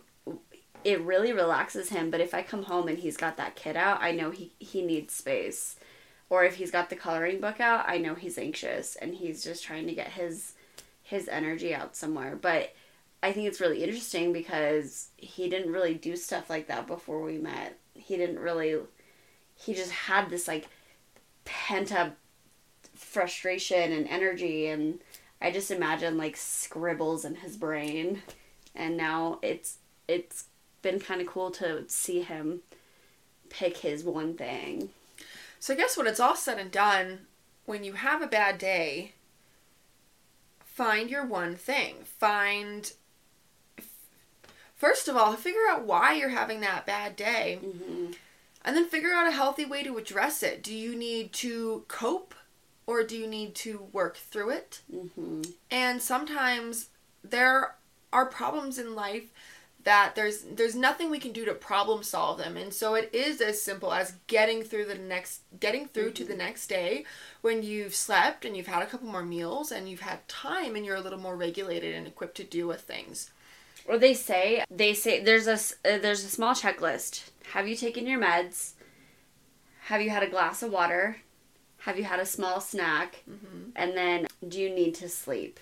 [0.84, 2.10] it really relaxes him.
[2.10, 4.82] But if I come home and he's got that kit out, I know he, he
[4.82, 5.76] needs space.
[6.28, 9.64] Or if he's got the coloring book out, I know he's anxious and he's just
[9.64, 10.54] trying to get his
[11.02, 12.36] his energy out somewhere.
[12.40, 12.72] But
[13.20, 17.36] I think it's really interesting because he didn't really do stuff like that before we
[17.36, 17.76] met.
[17.94, 18.78] He didn't really
[19.56, 20.68] he just had this like
[21.44, 22.16] pent up
[23.10, 25.00] frustration and energy and
[25.42, 28.22] I just imagine like scribbles in his brain
[28.74, 30.44] and now it's it's
[30.80, 32.60] been kind of cool to see him
[33.48, 34.90] pick his one thing.
[35.58, 37.26] So I guess when it's all said and done,
[37.66, 39.12] when you have a bad day,
[40.64, 41.96] find your one thing.
[42.04, 42.92] Find
[44.76, 47.58] First of all, figure out why you're having that bad day.
[47.62, 48.12] Mm-hmm.
[48.64, 50.62] And then figure out a healthy way to address it.
[50.62, 52.34] Do you need to cope
[52.90, 54.80] or do you need to work through it?
[54.92, 55.42] Mm-hmm.
[55.70, 56.88] And sometimes
[57.22, 57.76] there
[58.12, 59.30] are problems in life
[59.84, 63.40] that there's there's nothing we can do to problem solve them and so it is
[63.40, 67.02] as simple as getting through the next getting through to the next day
[67.40, 70.84] when you've slept and you've had a couple more meals and you've had time and
[70.84, 73.30] you're a little more regulated and equipped to deal with things
[73.86, 77.30] Or they say they say there's a uh, there's a small checklist.
[77.52, 78.74] Have you taken your meds?
[79.84, 81.16] Have you had a glass of water?
[81.80, 83.22] Have you had a small snack?
[83.28, 83.70] mm-hmm.
[83.76, 85.58] And then do you need to sleep?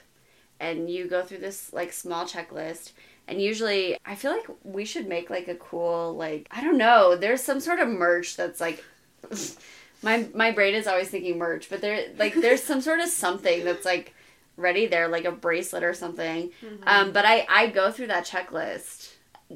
[0.60, 2.92] And you go through this like small checklist.
[3.28, 7.16] And usually, I feel like we should make like a cool like I don't know.
[7.16, 8.82] There's some sort of merch that's like
[10.02, 13.64] my my brain is always thinking merch, but there like there's some sort of something
[13.64, 14.14] that's like
[14.56, 16.50] ready there, like a bracelet or something.
[16.86, 19.12] Um, but I I go through that checklist.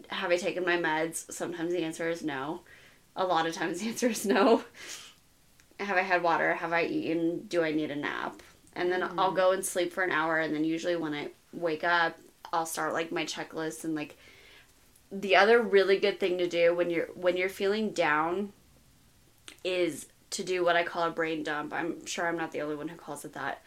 [0.09, 1.31] Have I taken my meds?
[1.33, 2.61] Sometimes the answer is no.
[3.17, 4.65] A lot of times the answer is no.
[5.83, 6.55] Have I had water?
[6.55, 7.47] Have I eaten?
[7.49, 8.43] Do I need a nap?
[8.75, 9.37] And then I'll mm.
[9.37, 12.19] go and sleep for an hour, and then usually when I wake up,
[12.53, 14.17] I'll start like my checklist and like
[15.11, 18.53] the other really good thing to do when you're when you're feeling down
[19.65, 21.73] is to do what I call a brain dump.
[21.73, 23.63] I'm sure I'm not the only one who calls it that.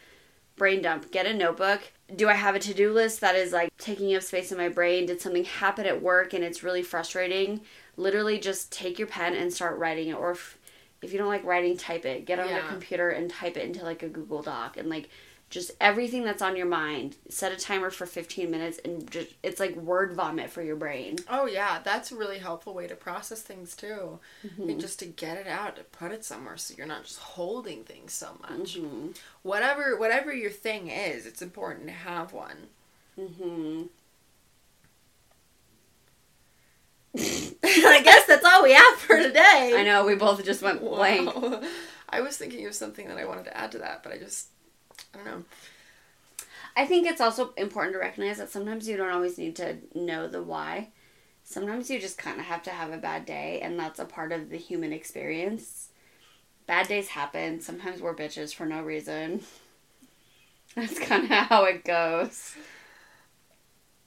[0.55, 1.11] Brain dump.
[1.11, 1.81] Get a notebook.
[2.15, 5.05] Do I have a to-do list that is like taking up space in my brain?
[5.05, 7.61] Did something happen at work and it's really frustrating?
[7.97, 10.57] Literally just take your pen and start writing it or if,
[11.05, 12.25] if you don't like writing, type it.
[12.25, 12.67] Get on your Yeah.
[12.67, 15.09] computer and type it into like a Google Doc and like
[15.51, 17.15] just everything that's on your mind.
[17.29, 21.17] Set a timer for 15 minutes and just it's like word vomit for your brain.
[21.29, 24.69] oh yeah that's a really helpful way to process things too Mm-hmm.
[24.69, 27.83] And just to get it out to put it somewhere so you're not just holding
[27.83, 29.15] things so much Mhm.
[29.43, 32.67] whatever whatever your thing is it's important to have one
[33.17, 33.89] Mhm.
[37.63, 39.73] I guess that's all we have for today.
[39.75, 41.29] I know we both just went blank.
[42.09, 44.47] I was thinking of something that I wanted to add to that, but I just,
[45.13, 45.43] I don't know.
[46.75, 50.27] I think it's also important to recognize that sometimes you don't always need to know
[50.27, 50.89] the why.
[51.43, 54.31] Sometimes you just kind of have to have a bad day, and that's a part
[54.31, 55.89] of the human experience.
[56.67, 57.61] Bad days happen.
[57.61, 59.41] Sometimes we're bitches for no reason.
[60.75, 62.55] That's kind of how it goes.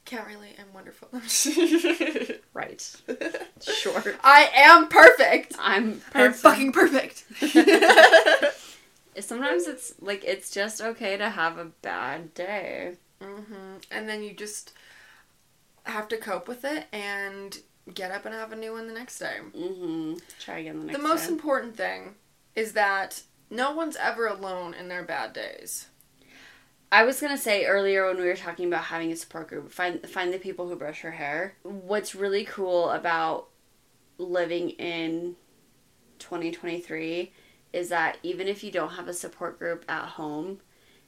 [0.09, 0.57] Can't relate.
[0.59, 1.09] I'm wonderful.
[2.55, 2.83] Right.
[3.61, 4.03] Sure.
[4.25, 5.55] I am perfect.
[5.59, 6.37] I'm I'm perfect.
[6.39, 7.25] fucking perfect.
[9.21, 12.95] Sometimes it's like it's just okay to have a bad day.
[13.21, 14.73] hmm And then you just
[15.85, 17.59] have to cope with it and
[17.93, 19.39] get up and have a new one the next day.
[19.57, 20.15] Mm-hmm.
[20.39, 21.33] Try again the next the most time.
[21.33, 22.15] important thing
[22.55, 25.87] is that no one's ever alone in their bad days.
[26.91, 30.09] I was gonna say earlier when we were talking about having a support group, find
[30.09, 31.55] find the people who brush your hair.
[31.62, 33.49] What's really cool about
[34.16, 35.36] living in
[36.18, 37.32] 2023
[37.72, 40.61] is that even if you don't have a support group at home,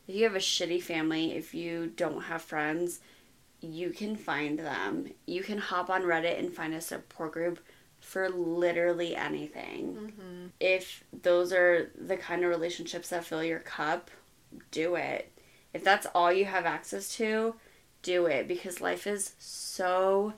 [0.07, 3.01] if you have a shitty family, if you don't have friends,
[3.61, 5.11] you can find them.
[5.27, 7.59] You can hop on Reddit and find a support group
[8.01, 9.95] for literally anything.
[9.95, 10.47] Mm-hmm.
[10.59, 14.11] If those are the kind of relationships that fill your cup,
[14.71, 15.31] do it.
[15.73, 17.55] If that's all you have access to,
[18.03, 20.33] do it because life is so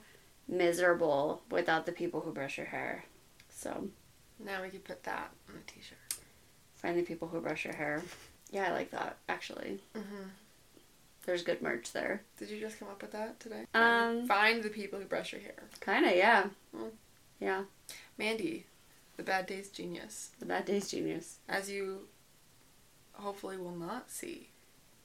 [0.47, 3.05] miserable without the people who brush your hair.
[3.49, 3.87] So,
[4.43, 5.97] Now we could put that on a t-shirt.
[6.75, 8.01] find the people who brush your hair.
[8.51, 9.79] Yeah, I like that actually.
[9.95, 10.27] Mm-hmm.
[11.25, 12.21] There's good merch there.
[12.37, 13.63] Did you just come up with that today?
[13.73, 15.63] Um, Find the people who brush your hair.
[15.79, 16.47] Kind of, yeah.
[16.75, 16.89] Mm.
[17.39, 17.63] Yeah.
[18.17, 18.65] Mandy,
[19.15, 21.39] the bad days genius, The bad day's genius.
[21.47, 22.07] as you
[23.13, 24.49] hopefully will not see.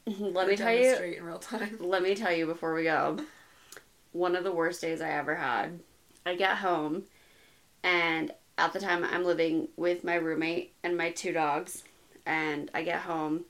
[0.19, 0.95] Let me tell you.
[0.95, 1.77] in real time.
[1.81, 3.19] Let me tell you before we go.
[4.13, 5.81] One of the worst days I ever had.
[6.25, 7.05] I get home,
[7.83, 11.85] and at the time I'm living with my roommate and my two dogs.
[12.25, 13.45] And I get home,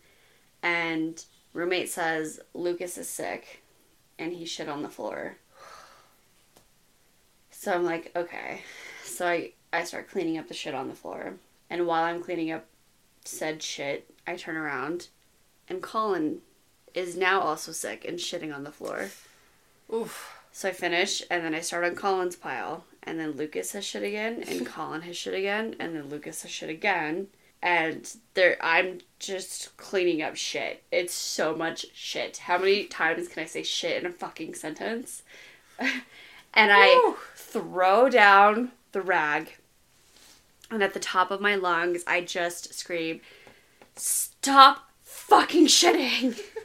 [0.63, 3.63] and roommate says Lucas is sick,
[4.19, 5.37] and he shit on the floor.
[7.51, 8.63] So I'm like, okay.
[9.05, 11.35] So I I start cleaning up the shit on the floor,
[11.71, 12.67] and while I'm cleaning up
[13.25, 15.09] said shit, I turn around,
[15.69, 16.41] and Colin
[16.95, 19.11] is now also sick and shitting on the floor.
[19.93, 20.39] Oof.
[20.53, 24.03] So I finish, and then I start on Colin's pile, and then Lucas has shit
[24.03, 27.29] again, and Colin has shit again, and then Lucas has shit again,
[27.63, 30.83] and there I'm just cleaning up shit.
[30.91, 32.39] It's so much shit.
[32.39, 35.23] How many times can I say shit in a fucking sentence?
[35.79, 35.93] and
[36.73, 37.17] I Whew.
[37.37, 39.55] throw down the rag,
[40.71, 43.21] and at the top of my lungs, I just scream,
[43.97, 46.39] "Stop fucking shitting!"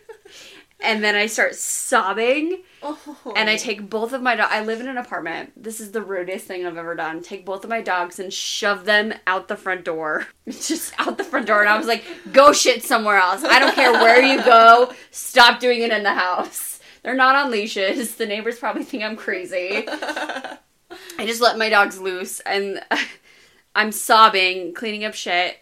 [0.84, 2.62] and then I start sobbing.
[2.84, 3.34] Oh.
[3.36, 4.52] And I take both of my dogs.
[4.54, 5.54] I live in an apartment.
[5.56, 7.24] This is the rudest thing I've ever done.
[7.24, 10.28] Take both of my dogs and shove them out the front door.
[10.48, 11.62] Just out the front door.
[11.62, 12.04] And I was like,
[12.34, 13.44] go shit somewhere else.
[13.44, 14.94] I don't care where you go.
[15.12, 16.82] Stop doing it in the house.
[17.02, 18.16] They're not on leashes.
[18.16, 19.86] The neighbors probably think I'm crazy.
[19.88, 22.84] I just let my dogs loose and
[23.76, 25.58] I'm sobbing, cleaning up shit.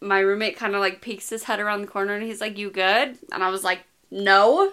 [0.00, 2.70] My roommate kind of like peeks his head around the corner and he's like, You
[2.70, 3.16] good?
[3.32, 4.72] And I was like, No.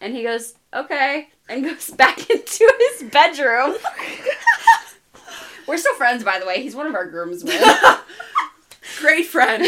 [0.00, 1.28] And he goes, Okay.
[1.48, 3.76] And goes back into his bedroom.
[5.66, 6.62] We're still friends, by the way.
[6.62, 7.60] He's one of our groomsmen.
[9.00, 9.64] Great friend.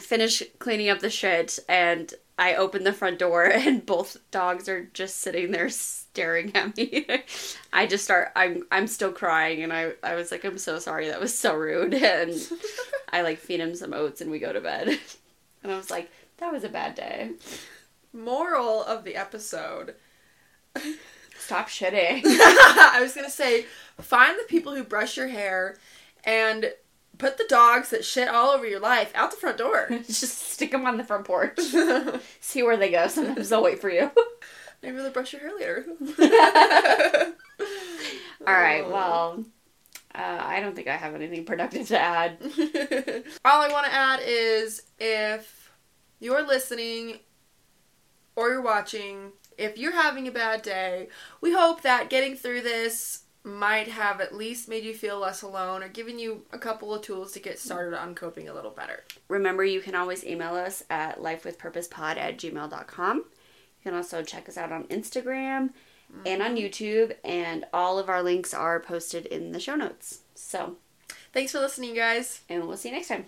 [0.00, 4.84] Finish cleaning up the shit and I open the front door and both dogs are
[4.92, 7.06] just sitting there staring at me.
[7.72, 11.08] I just start I'm I'm still crying and I I was like I'm so sorry
[11.08, 12.32] that was so rude and
[13.12, 14.98] I like feed him some oats and we go to bed.
[15.62, 16.10] And I was like
[16.44, 17.30] that was a bad day.
[18.12, 19.94] Moral of the episode.
[21.38, 22.20] Stop shitting.
[22.24, 23.64] I was gonna say,
[23.98, 25.78] find the people who brush your hair
[26.22, 26.72] and
[27.16, 29.88] put the dogs that shit all over your life out the front door.
[30.06, 31.58] just stick them on the front porch.
[32.40, 33.08] See where they go.
[33.08, 34.10] Sometimes they'll wait for you.
[34.82, 35.86] Maybe they'll brush your hair later.
[38.46, 38.86] All right.
[38.86, 39.44] Well,
[40.14, 42.36] uh, I don't think I have anything productive to add.
[43.46, 45.63] All I want to add is if
[46.20, 47.18] you're listening
[48.36, 51.08] or you're watching, if you're having a bad day,
[51.40, 55.82] we hope that getting through this might have at least made you feel less alone
[55.82, 59.04] or given you a couple of tools to get started on coping a little better.
[59.28, 63.16] Remember, you can always email us at lifewithpurposepod at gmail.com.
[63.18, 63.24] You
[63.82, 65.70] can also check us out on Instagram
[66.24, 70.20] and on YouTube, and all of our links are posted in the show notes.
[70.34, 70.76] So,
[71.32, 72.42] Thanks for listening, guys.
[72.48, 73.26] and we'll see you next time.